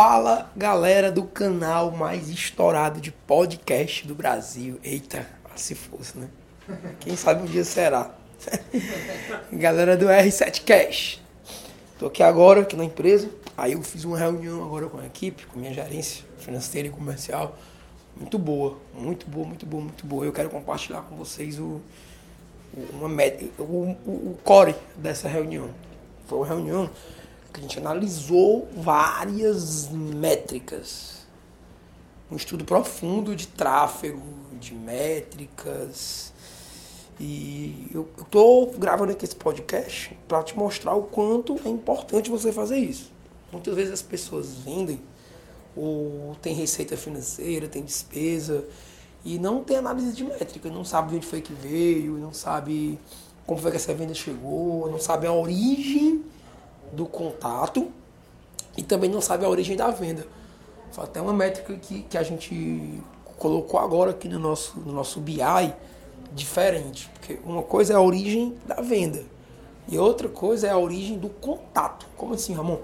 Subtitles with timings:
[0.00, 4.78] Fala galera do canal mais estourado de podcast do Brasil.
[4.80, 6.28] Eita, se fosse, né?
[7.00, 8.14] Quem sabe um dia será.
[9.50, 11.20] galera do R7 Cash.
[11.98, 13.28] Tô aqui agora, aqui na empresa.
[13.56, 16.92] Aí eu fiz uma reunião agora com a equipe, com a minha gerência financeira e
[16.92, 17.58] comercial.
[18.16, 20.24] Muito boa, muito boa, muito boa, muito boa.
[20.24, 21.80] Eu quero compartilhar com vocês o,
[22.92, 23.08] uma,
[23.58, 23.62] o,
[24.06, 25.70] o, o core dessa reunião.
[26.28, 26.88] Foi uma reunião
[27.52, 31.26] que a gente analisou várias métricas.
[32.30, 34.22] Um estudo profundo de tráfego,
[34.60, 36.32] de métricas.
[37.18, 42.52] E eu estou gravando aqui esse podcast para te mostrar o quanto é importante você
[42.52, 43.10] fazer isso.
[43.50, 45.00] Muitas vezes as pessoas vendem
[45.74, 48.64] ou tem receita financeira, tem despesa
[49.24, 52.98] e não tem análise de métrica, não sabe de onde foi que veio, não sabe
[53.46, 56.24] como foi que essa venda chegou, não sabe a origem
[56.92, 57.90] do contato
[58.76, 60.26] e também não sabe a origem da venda.
[60.92, 63.02] Foi até uma métrica que, que a gente
[63.38, 65.40] colocou agora aqui no nosso, no nosso BI
[66.32, 67.10] diferente.
[67.14, 69.22] Porque uma coisa é a origem da venda
[69.88, 72.06] e outra coisa é a origem do contato.
[72.16, 72.78] Como assim, Ramon?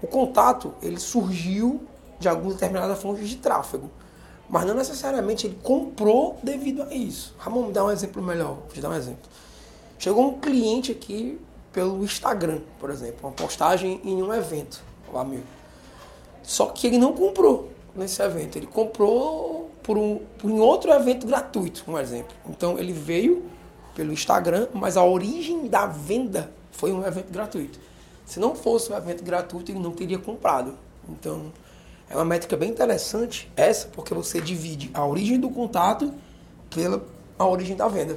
[0.00, 1.82] O contato ele surgiu
[2.18, 3.90] de algumas determinadas fontes de tráfego,
[4.48, 7.34] mas não necessariamente ele comprou devido a isso.
[7.38, 8.54] Ramon, me dá um exemplo melhor.
[8.54, 9.28] Vou te dar um exemplo.
[9.98, 11.40] Chegou um cliente aqui
[11.74, 14.80] pelo Instagram, por exemplo, uma postagem em um evento,
[15.12, 15.42] o amigo.
[16.44, 21.26] Só que ele não comprou nesse evento, ele comprou por um, por um outro evento
[21.26, 22.34] gratuito, um exemplo.
[22.48, 23.44] Então ele veio
[23.92, 27.78] pelo Instagram, mas a origem da venda foi um evento gratuito.
[28.24, 30.74] Se não fosse um evento gratuito, ele não teria comprado.
[31.08, 31.52] Então
[32.08, 36.14] é uma métrica bem interessante essa, porque você divide a origem do contato
[36.70, 37.04] pela
[37.36, 38.16] a origem da venda.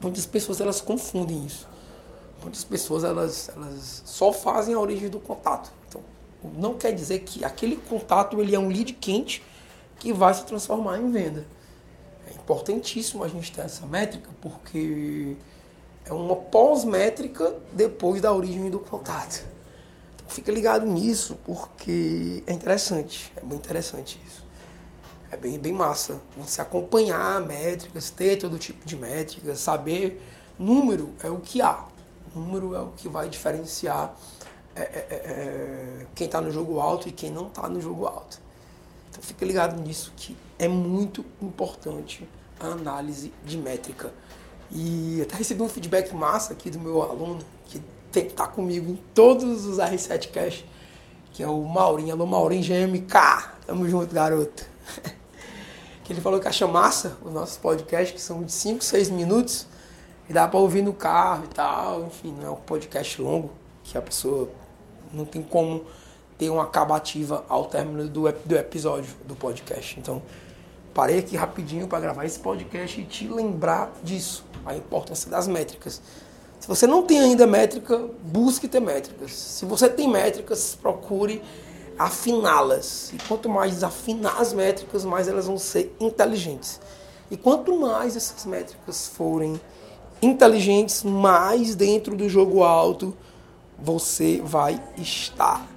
[0.00, 1.70] Muitas pessoas elas confundem isso
[2.42, 5.72] muitas pessoas elas, elas só fazem a origem do contato.
[5.88, 6.00] Então,
[6.56, 9.42] não quer dizer que aquele contato ele é um lead quente
[9.98, 11.46] que vai se transformar em venda.
[12.28, 15.36] É importantíssimo a gente ter essa métrica porque
[16.04, 19.44] é uma pós-métrica depois da origem do contato.
[20.14, 24.42] Então, fica ligado nisso porque é interessante, é bem interessante isso.
[25.30, 30.20] É bem, bem massa você acompanhar métricas, ter todo tipo de métricas, saber
[30.58, 31.86] número é o que há
[32.34, 34.14] número é o que vai diferenciar
[34.74, 38.06] é, é, é, é quem está no jogo alto e quem não está no jogo
[38.06, 38.40] alto.
[39.10, 42.28] Então fica ligado nisso que é muito importante
[42.58, 44.12] a análise de métrica.
[44.70, 47.78] E até recebi um feedback massa aqui do meu aluno, que
[48.10, 50.64] tem que estar tá comigo em todos os R7 Cash,
[51.32, 52.14] que é o Maurinho.
[52.14, 53.14] Alô Maurinho GMK,
[53.66, 54.64] tamo junto, garoto.
[56.04, 59.66] que ele falou que acha massa os nossos podcasts, que são de 5, 6 minutos,
[60.28, 62.04] e dá para ouvir no carro e tal.
[62.04, 63.50] Enfim, não é um podcast longo
[63.82, 64.48] que a pessoa
[65.12, 65.84] não tem como
[66.38, 69.98] ter uma acabativa ao término do, do episódio do podcast.
[69.98, 70.22] Então,
[70.94, 76.00] parei aqui rapidinho para gravar esse podcast e te lembrar disso, a importância das métricas.
[76.58, 79.32] Se você não tem ainda métrica, busque ter métricas.
[79.32, 81.42] Se você tem métricas, procure
[81.98, 83.12] afiná-las.
[83.12, 86.80] E quanto mais afinar as métricas, mais elas vão ser inteligentes.
[87.30, 89.60] E quanto mais essas métricas forem
[90.22, 93.14] inteligentes, mais dentro do jogo alto
[93.76, 95.68] você vai estar.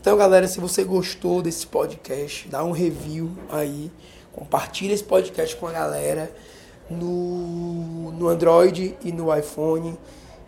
[0.00, 3.92] Então, galera, se você gostou desse podcast, dá um review aí,
[4.32, 6.34] compartilha esse podcast com a galera
[6.90, 9.96] no, no Android e no iPhone.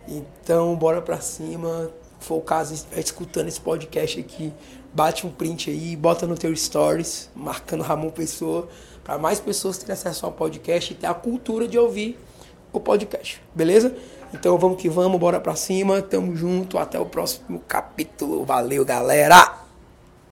[0.07, 1.91] Então, bora pra cima.
[2.19, 4.51] Se for o caso, escutando esse podcast aqui,
[4.91, 8.67] bate um print aí, bota no teu stories, marcando Ramon Pessoa,
[9.03, 12.17] para mais pessoas terem acesso ao podcast e ter a cultura de ouvir
[12.77, 13.95] o podcast, beleza?
[14.33, 18.43] Então vamos que vamos, bora pra cima, tamo junto, até o próximo capítulo.
[18.43, 19.64] Valeu, galera!